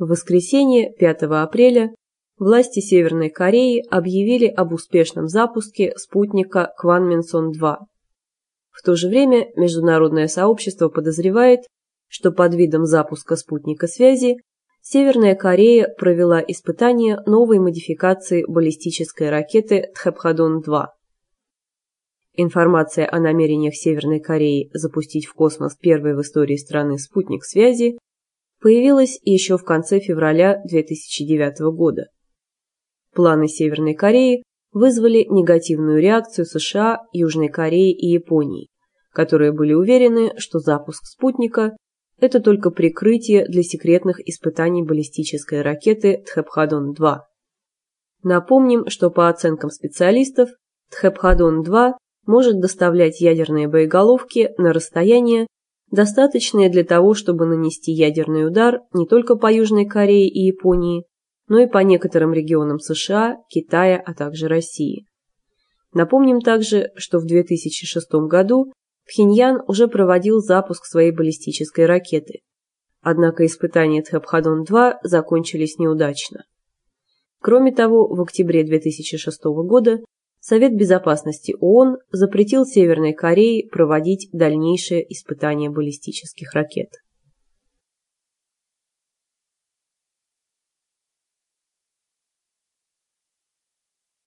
[0.00, 1.94] В воскресенье 5 апреля
[2.38, 7.76] власти Северной Кореи объявили об успешном запуске спутника Кванминсон-2.
[8.70, 11.66] В то же время международное сообщество подозревает,
[12.08, 14.38] что под видом запуска спутника связи
[14.80, 20.86] Северная Корея провела испытание новой модификации баллистической ракеты Тхэпхадон-2.
[22.36, 27.98] Информация о намерениях Северной Кореи запустить в космос первый в истории страны спутник связи
[28.60, 32.06] появилась еще в конце февраля 2009 года.
[33.14, 34.42] Планы Северной Кореи
[34.72, 38.68] вызвали негативную реакцию США, Южной Кореи и Японии,
[39.12, 41.76] которые были уверены, что запуск спутника–
[42.20, 47.18] это только прикрытие для секретных испытаний баллистической ракеты Тхэпхадон-2.
[48.22, 50.50] Напомним, что по оценкам специалистов,
[50.92, 51.94] Тхэпхадон-2
[52.26, 55.46] может доставлять ядерные боеголовки на расстояние,
[55.90, 61.04] достаточное для того, чтобы нанести ядерный удар не только по Южной Корее и Японии,
[61.48, 65.06] но и по некоторым регионам США, Китая, а также России.
[65.92, 68.72] Напомним также, что в 2006 году
[69.06, 72.40] Пхеньян уже проводил запуск своей баллистической ракеты.
[73.02, 76.44] Однако испытания Тхэпхадон-2 закончились неудачно.
[77.40, 80.00] Кроме того, в октябре 2006 года
[80.40, 86.94] Совет Безопасности ООН запретил Северной Корее проводить дальнейшие испытания баллистических ракет.